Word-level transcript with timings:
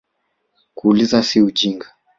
Kuuliza 0.75 1.23
si 1.23 1.41
ujinga 1.41 1.87